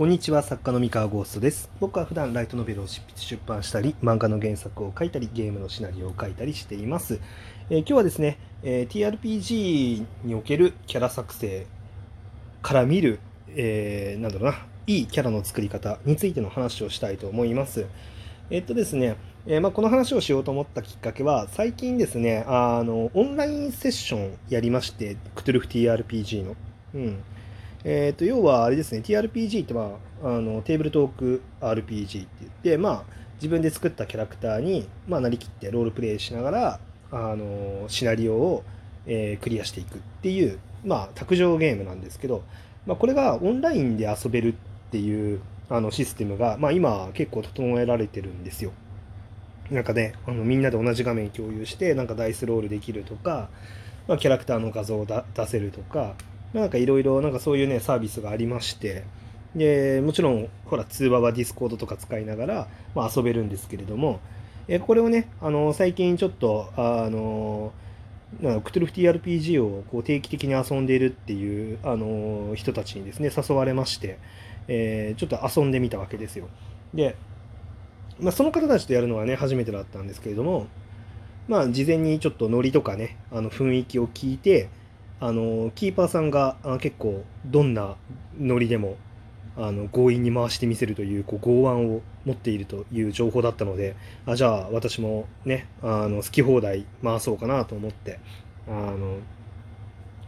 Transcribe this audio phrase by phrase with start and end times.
[0.00, 1.70] こんにちは作家の三河ゴーストです。
[1.78, 7.20] 僕は普段ライトノベルを執筆出版したり漫画の原作を書いたりゲームのシナリオを書いたりしています、
[7.68, 11.66] えー、今日はですね、えー、TRPG におけるキャラ作成
[12.62, 17.84] から見る、えー、なんだろうないいキャラの作り方についての話をしたいと思います。
[18.48, 26.56] えっとですね、えー、まあ、この話をしようと思ったきっかけは最近ですねあのオンラインセッションやりましてクトゥルフ TRPG の。
[26.94, 27.22] うん。
[27.84, 33.04] え、ー、と、要はあれですね、TRPG って、まあ、あのテーブルトーク RPG って言って、まあ、
[33.36, 36.80] 自分で作ったキャラクターに、まあ、なりきってロールプレイしながら、
[37.12, 38.64] あのシナリオを、
[39.06, 42.44] えー、クリアしていくっていう、まあ、卓上ゲームなんですけど、
[42.86, 48.72] まあ、これがオンラインで遊べるっていうあのシステムが、まあ、今結構整えられてるんですよ。
[49.70, 53.48] なんかね、あのみんなで同じ画面共有して、なんかダイスロールできるとか、
[54.08, 56.14] まあ、キャラクターの画像を出せるとか、
[56.52, 59.04] なんかいろいろなんかそういうねサービスがありまして。
[59.54, 64.20] でもちろんほら通話はディスコードとか使いながら、まあ、遊べるんですけれども。
[64.68, 67.72] えこれをねあの最近ちょっとあの
[68.62, 74.18] クトゥルフ TRPG をこう定期的に遊んでいるっていうあの人たちにですね誘われまして、
[74.68, 76.48] えー、ちょっと遊んでみたわけですよ。
[76.94, 77.16] で、
[78.20, 80.68] まあ、その方たちとやるのはね初めてだったんですけれども。
[81.48, 84.68] まあ事前にちょっとノリとかねあの雰囲気を聞いて
[85.20, 87.96] あのキーパーさんが結構どんな
[88.38, 88.96] ノリでも
[89.56, 98.18] あの強引に回してみせるというこう剛腕を持っているという情報だったのであじゃあ私もねあの好き放題回そうかなと思って
[98.66, 99.18] あの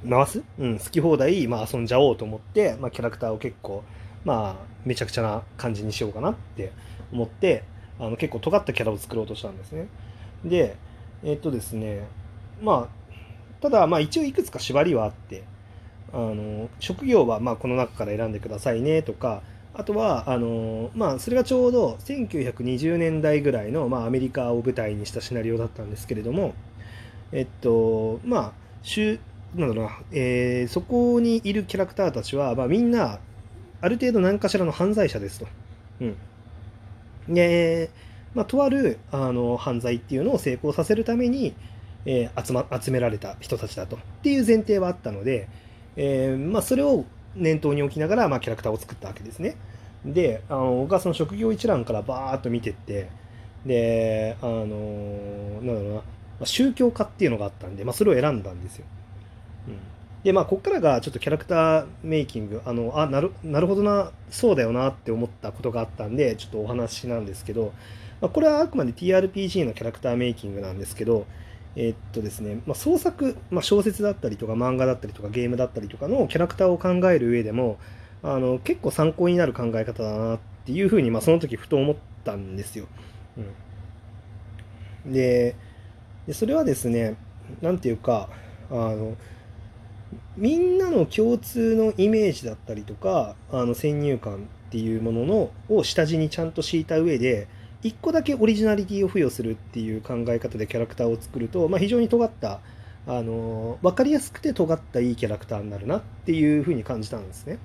[0.08, 3.84] 回す、うん、好き放題、まあ、遊んじゃおうと思って、まあ、キャラクターを結構
[4.24, 6.72] まあめちゃくちゃな感じにしようかなって
[7.12, 7.64] 思って
[7.98, 9.86] あの結構尖ったキャラを作ろうとしたんですね。
[10.44, 10.76] で
[11.22, 12.04] えっとですね
[12.60, 13.01] まあ
[13.62, 15.44] ただ、まあ一応いくつか縛りはあって、
[16.12, 26.54] あの、職業はまあこの中から選んでくださいねとか、あとは、あの、まあそれがちょうど1920年代ぐらいの、まあアメリカを舞台にしたシナリオだったんですけれども、
[27.30, 29.20] えっと、まあ、週、
[29.54, 33.20] なんだろうな、えー、そこにいるキャラクターたちは、まあみんな、
[33.80, 35.46] ある程度何かしらの犯罪者ですと。
[36.00, 37.34] うん。
[37.34, 37.90] で、
[38.34, 41.54] まあ、とあるあの犯罪っていうのを成功させるために、
[42.04, 45.48] えー、集ま集められた人たちだとっていう前提はあったので、
[45.96, 47.04] えー、まあ、それを
[47.34, 49.56] 念頭に置きながら、まあ、キャラクターを作ったわけですね。
[50.04, 53.08] であの僕はその職業一覧からバーッと見てって
[53.64, 54.66] であの
[55.62, 56.02] なんだろ
[56.38, 58.84] うな宗教家っていうのがあったんで、まあ、それを選んだんですよ。
[59.68, 59.78] うん、
[60.24, 67.72] でまあここからがちょっとキャラクターメイキングあのあなるなるほどなそうだよなって思ったことがあったんでちょっとお話なんですけど、
[68.20, 71.26] まあ、これはあくまで TRPG のキャラクターメイキングなんですけど
[71.76, 77.78] え、っとですね、まあ、創作、まあ、小説だったりとか漫画だったりとかゲームだったりとかのキャラクターを考える上でも
[78.22, 82.86] あの結構参考になる考え方だなっていうふうに、まあ、その時ふと思ったんですよ。
[85.04, 85.56] うん、で
[86.26, 87.16] でそれはですね
[87.62, 88.28] 何て言うか
[88.70, 89.16] あの
[90.36, 97.48] みんなの共通のイメージだったりとかあの先入観っていうもののを下地にちゃんと敷いた上で
[97.82, 102.60] 1個だけオリジナリティを付与するっていう考え方でキャラクターを作ると、まあ、非常に尖った
[103.06, 107.58] あの分かりやすくて尖ったいいキャラクターになるなっていうふうに感じたんですね。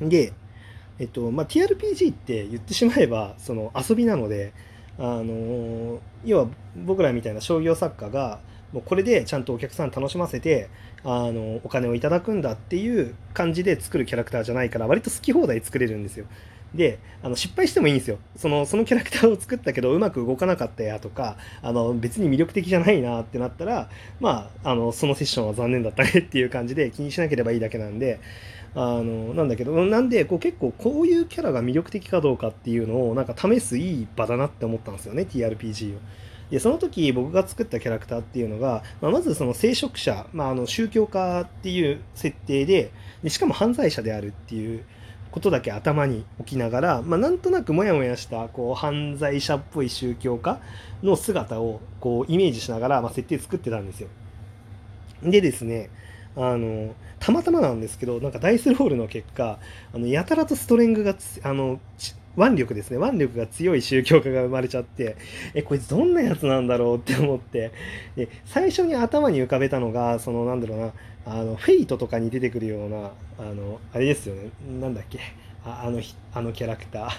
[0.00, 0.32] うん、で、
[0.98, 4.54] えっとまあ、TRPG って言ってしまえばその遊びなので
[4.98, 6.46] あの要は
[6.76, 8.40] 僕らみたいな商業作家が
[8.72, 10.68] もうこれでちゃんとお客さん楽しませて
[11.04, 16.26] あのお金をいただくんだっていう感じで作るキャラクターじゃないから割と好き放題作れるんですよ。
[16.74, 23.88] であの失敗してもいいんですよそのそのキャラクターを作ったけどうまく動かなかったやとかあの別に魅力的じゃないなってなったら
[24.20, 28.20] まああのそのセッションは残念だったねっていう感じで気にしなければいいだけなんで
[28.74, 36.00] あのなんだけどなんでこう結構こういうキャラが魅力的かどうかっていうのをなんか試すいい場だなって思ったんですよね TRPG を。
[36.50, 42.90] でその時僕が作ったキャラクターっていうのが、まあ、まずその聖職者、まあ、あの宗教家っていう設定で
[43.22, 44.84] でしかも犯罪者であるっていう
[45.34, 50.60] ことだけ頭に置きながら、まあ、なんとなくモヤモヤしたこう犯罪者っぽい宗教家
[51.02, 54.08] の姿をこうイメージしながら、まあ、設定作ってたんですよ。
[55.24, 55.90] でですね
[56.36, 59.58] あのたまたまなんですけどなんかダイスロールの結果
[59.92, 61.80] あのやたらとストレングがあの
[62.36, 62.96] 腕力ですね。
[62.96, 65.16] 腕力が強い宗教家が生まれちゃって
[65.54, 67.72] えこいつどんなやつなんだろうって思って。
[68.16, 70.92] で最初に頭に浮かべたのがそのなんだろうな
[71.26, 74.50] あのフェイトとかに出てくるようなあのあれですよね。
[74.80, 75.20] なんだっけ。
[75.64, 76.00] あの
[76.34, 77.10] あのキャラクター。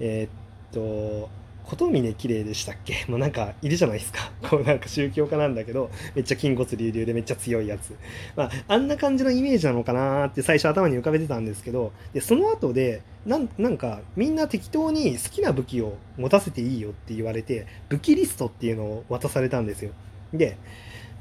[0.00, 0.30] えー、っ
[0.72, 1.28] と
[1.66, 3.04] 琴峰綺麗でしたっけ？
[3.08, 4.32] もうなんかいるじゃないですか。
[4.48, 7.94] こうなんか宗教家なんだけど、めっちゃ筋骨隆々でめっちゃ強いやつ。
[8.36, 19.90] まあ、あんな感じのイメージなのかなって最初頭に浮かべてたんですけど、で、その後で、なんなんかみんな適当に好きな武器を持たせていいよって言われて、武器リストっていうのを渡されたんですよ。
[20.32, 20.56] で、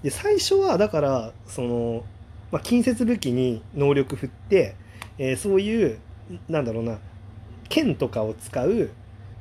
[0.04, 2.04] で最初はだから、その、
[2.52, 4.76] まあ、近接武器に能力振って、
[5.18, 6.00] えー、そういう、
[6.48, 7.00] なんだろうな、
[7.68, 8.90] 剣とかを使う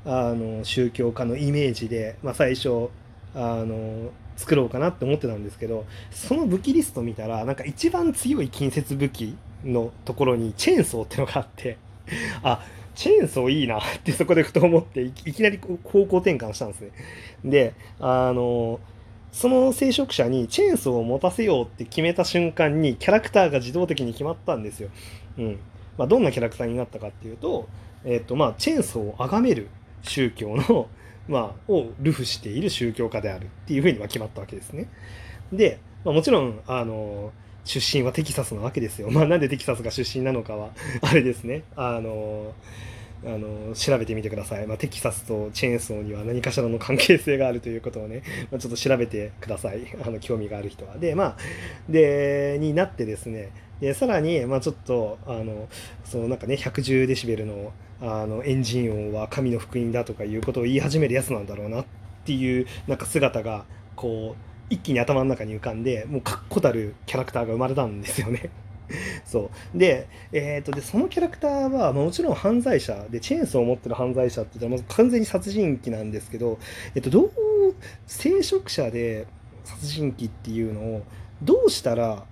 [0.05, 2.89] あの宗教家のイメージで、まあ、最初
[3.35, 11.77] あの作ろうかなって思ってたんですけどその武器リスト見たらなんか一番強い近接武器のところにチェーンソーってのがあって
[12.43, 12.65] あ
[12.95, 16.91] チェーンソーいいなってそこでふと思っていきなり方向転換したんですね。
[17.45, 18.81] であの
[19.31, 24.89] その聖職者にチェーンソーを持たせようって決めた瞬間にキャラクターが自動的に決まったんですよ。
[25.39, 25.59] うん
[25.99, 27.69] まあ、どんなキャラクターになったかっていうと,、
[28.05, 29.69] えーとまあ、チェーンソーを崇める
[30.03, 30.89] 宗教の、
[31.29, 34.89] まあ、を流布している宗教家であるっていうふうには決まったわけですね。
[35.53, 37.33] で、まあ、もちろん、あの、
[37.65, 39.11] 出身はテキサスなわけですよ。
[39.11, 40.71] まあ、なんでテキサスが出身なのかは、
[41.03, 41.65] あれですね。
[41.77, 42.55] あの、
[43.25, 48.23] あの調べてみてください、まあ、テキサスとチェーンソーには何かしらの関係性があるということをね、
[48.53, 51.37] まあ、ちょっと調べてください あの興味がある人はでまあ
[51.89, 53.51] でになってですね
[53.81, 55.69] でさらに、まあ、ちょっとあの
[56.05, 61.85] そのなんかね110デシベルのあのエンジン音は神の福音だとかいうことを言い始めるやつなんだろうなっ
[62.25, 63.65] ていうなんか姿が
[63.97, 68.51] こう一気に頭の中に浮かんでもう確固たるキャラクターが生まれたんですよね。
[69.25, 76.59] そうで,、えーと、でそのキャラクターは、ま、もちろん犯罪者でチェーンソーを持ってる犯罪者って言ったら完全に殺人鬼なんですけど、
[76.95, 77.33] えーと、どう
[78.07, 79.27] 聖職者で
[79.65, 81.03] 殺人鬼っていうのを
[81.43, 82.25] どうしたら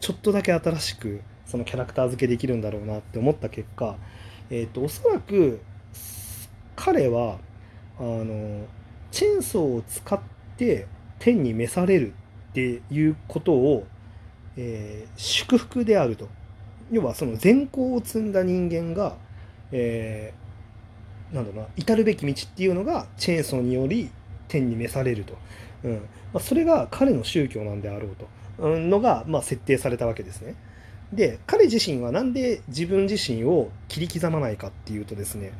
[0.00, 3.96] ちょっとだけ新しくそのキャラクター付けできるんだろうなって思った結果、
[4.50, 5.60] えーと、おそらく
[6.76, 7.38] 彼は
[7.98, 8.66] あの
[9.10, 10.20] チェーンソーを使っ
[10.56, 10.86] て
[11.18, 12.12] 天に召される
[12.50, 13.86] っていうことを、
[14.56, 16.28] えー、祝福であると。
[16.90, 19.16] 要はその善行を積んだ人間が、
[19.72, 24.10] えー、なんだろうな至るべき道っていうのがチェーンソーにより
[24.48, 25.36] 天に召されると、
[25.84, 25.92] うん。
[26.32, 28.26] まあ、それが彼の宗教なんであろうと。
[28.58, 30.54] うんのが、まあ、設定されたわけですね。
[31.12, 35.52] で彼自身は何で自分自身を切り刻まないかっていうとですね、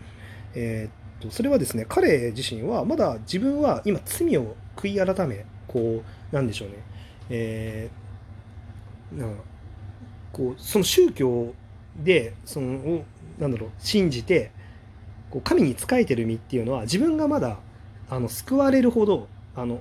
[0.55, 6.03] えー、っとそれはですね彼自身はまだ自分は今罪を悔い改めこ
[6.33, 6.75] うなんでしょうね、
[7.31, 9.27] えー、な
[10.33, 11.55] こうその宗教
[11.97, 13.05] でその
[13.39, 14.51] なんだろう信じて
[15.31, 17.59] こう神に仕えてる身っていうのは自分がまだ
[18.11, 19.81] あの救われるほどあの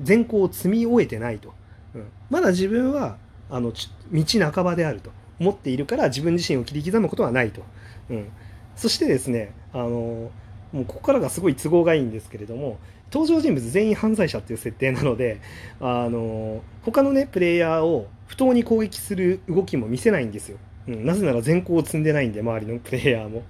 [0.00, 1.54] 善行を積み終えてないと。
[1.94, 3.16] うん、まだ自分は
[3.50, 7.62] あの道半ばであると思っているから自分自身を切り刻むことはないと。
[8.10, 8.28] うん、
[8.76, 10.30] そしてですねあの
[10.72, 12.78] もうここからがすごい都合がいいんですけれども
[13.12, 15.40] 登場人物全員犯罪者っていう設定なので
[15.80, 20.58] あの他のねプレイヤーを不当に攻撃する動きも見せないんですよ。
[20.88, 23.42] うん、なぜなら善行を積んでないんで周りのプレイヤーも。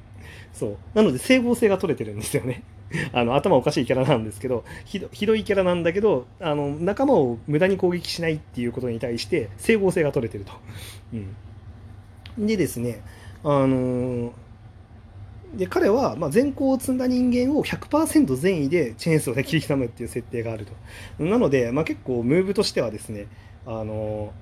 [0.53, 2.63] そうなので整合性が取れてるんですよね。
[3.13, 10.53] あの頭おかしいキャラなんですけどひどいキャラなんだけどあの仲間を無駄に攻撃しないっていうことに対して整合性が取れてると。
[12.39, 13.03] うん、でですね
[13.45, 14.33] あの、
[15.55, 20.67] で彼は、まあ、善行を積んだ人間を100%善意でチェーンソーで切り刻むっていう設定がある
[21.19, 21.25] と。
[21.25, 23.29] なので、まあ、結構ムーブとしてはですね
[23.65, 24.33] あの、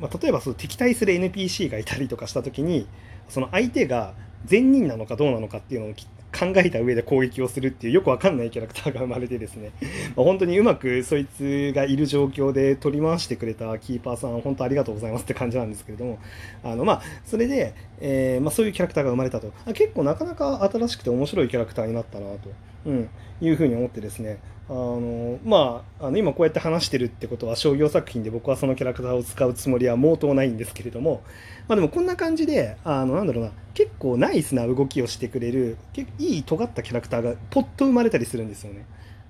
[0.00, 2.86] まあ、例えばその敵対する NPC がいたりとかした時に
[3.28, 4.14] その相手が
[4.44, 5.94] 善人なのかどうなのかっていうのを
[6.32, 9.70] 考えた上で攻撃をするっていうよくわかんないキャラクターが生まれてですね、
[10.16, 16.18] まあ、本当にうまくそいつがいる状況で取り回してくれたキーパーさん本当ありがとうございますって感じなんですけれども。
[16.64, 19.52] あのまあそれで、えー、まあ、そういうキャラクターが生まれたと。
[19.64, 22.50] あ結構なかなか新しくて面白いキャラクターになったなと、
[22.84, 23.08] うん、
[23.40, 24.38] いうふうに思ってですね。
[24.68, 31.22] あのまあ、あの今こうやって話してるってことは商業作品で僕はそのキャラクターを使うつもりは毛頭ないんですけれども、
[31.68, 33.52] まあ、でもこんな感じであのなんだろうな。
[33.74, 35.76] 結構ナイスな動きをしてくれる
[36.18, 38.84] いい尖ったキャラクターがポッと生まれたりするんですよね。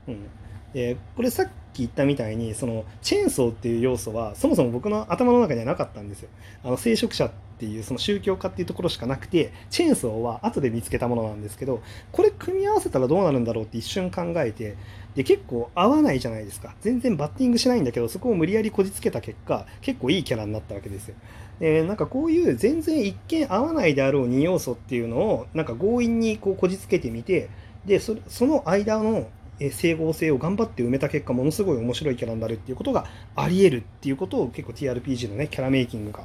[0.08, 0.26] うん
[0.72, 6.28] でこれさっき言ったみたいにそのチェーンソーっていう要素はそもそも僕の頭の中にはなかったんですよ。
[6.64, 14.76] あの聖職者っていうその宗教家っていうところしかなくてチェーンソーは後で見つけたものなんですけどこれ組み合わせたらどうなるんだろうって一瞬考えて
[15.14, 21.14] で結構合わないじゃないですか全然バッティングしないんだけどそこを無理やりこじつけた結果結構いいキャラになったわけですよ。
[21.60, 27.50] でなんかこういう全然一見合わないであろう2要素っていうのをなんか強引にこうこじつけてみて
[27.84, 29.28] でその間の
[29.70, 33.06] 整合性を頑張って埋めた結果ものすごい面白いキャラになるっていうことが
[33.36, 36.24] ありえるっていうことを結構 TRPG のねキャラメイキングが、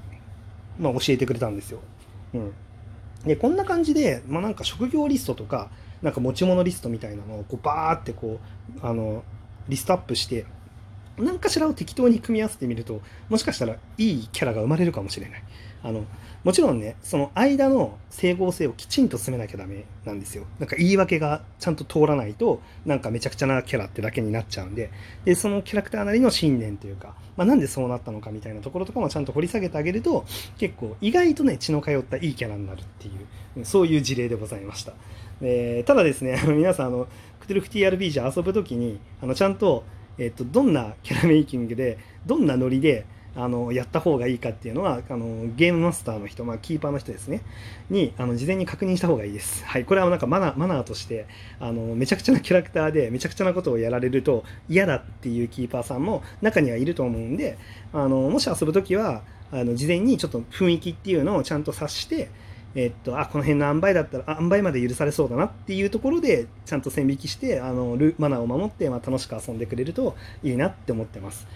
[0.79, 1.79] まあ、教えてくれたんですよ。
[2.33, 2.53] うん
[3.25, 5.69] でこんな感じで、まあ、なんか職業リストとか
[6.01, 8.39] なんか持ち物リストみたいなのをこうバーってこ
[8.75, 9.23] うあの
[9.67, 10.45] リストアップして
[11.17, 15.43] 何かしらを適当に組み合わせてみるともしかしたらいいキャラが生まれるかもしれない
[15.83, 16.03] あの
[16.43, 20.45] もちろんねその間の整合性をきちんと進めなきゃダメなんですよ。
[20.59, 24.89] なんか言い訳がちゃんと通らないとなんかめちゃくちゃなキャラってだけになっちゃうんで。
[25.25, 30.25] でそのキャラクターなりの信念というか、まあ、なんでそうなったのかみたいなところとかもちゃんと掘り下げてあげると
[30.57, 33.11] 結構意外とね血の通ったいいキャラになるってい
[33.61, 34.93] うそういう事例でございました。
[35.41, 37.07] えただですね皆さんあの
[37.39, 39.83] クトゥルフ TRPG 遊ぶ時にあのちゃんと
[40.17, 43.05] えっと、どんなキャラメイキングでどんなノリで
[43.37, 47.41] あのやった方がいいかっていうのはあのゲームマスターの人、まあ、キーパーの人ですね
[47.91, 49.63] にあの事前に確認した方がいいです。
[49.65, 51.27] はい、これはなんかマナマナーとして
[51.59, 57.57] あのめちゃくちゃなキャラクターでめちゃくちゃなことをやられると嫌だっていうキーパーさんも中にはいると思うんで
[57.93, 62.29] あのもし遊ぶ時はあの事前にちょっと雰囲気っていうのをちゃんと察して
[62.75, 71.47] えっと、あこの辺の塩梅だったら塩梅まで許されそうだなっていうところでちゃんと線引きしてあのルマナーを守って、まあ、楽しく遊んでくれるといいなって思ってます。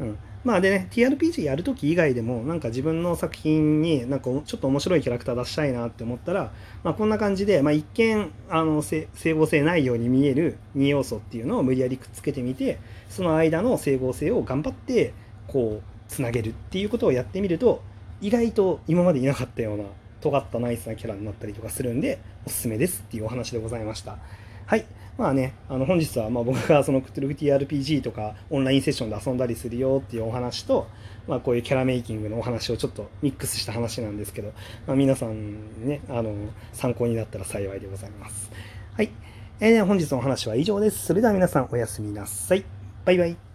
[0.00, 15.14] うん、まあでね TRPG やるとき以外でもなんか自分の作品になんかちょっと面白いキャラクター出したいなって思ったら、まあ、こんな感じで、まあ、一見あの整合性ないように見える2要素っていうのを無理やりくっつけてみてその間の整合性を頑張って
[15.46, 17.82] こうつなげるっていうことをやってみると
[18.20, 19.84] 意外と今までいなかったような
[20.24, 24.16] 尖ったナイスなキャラになったりとかするんで、おすすめですっていうお話でございました。
[24.66, 24.84] はい。
[25.16, 30.88] まあね、あの本日はまあ僕がそのクトゥルフ TRPG とかオンラインセッションで遊んだりするよっていうお話と、
[31.28, 34.52] まあこういうキャラメイキングのお話をちょっとミックスした話なんですけど、
[34.86, 36.34] まあ、皆さんね、あの、
[36.72, 38.50] 参考になったら幸いでございます。
[38.96, 39.10] はい。
[39.60, 41.06] えー、本日のお話は以上です。
[41.06, 42.64] それでは皆さんおやすみなさい。
[43.04, 43.53] バイバイ。